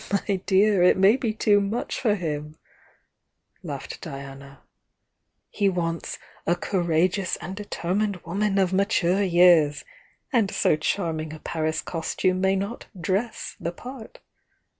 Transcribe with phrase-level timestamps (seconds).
[0.09, 2.57] "But, my dear, it may be too much for him!"
[3.61, 4.63] laughed Diana.
[5.51, 9.85] "He wants 'a courageous and deter mined woman of mature years,'—
[10.33, 14.17] and so charming a Paris costume may not 'dress' the part!"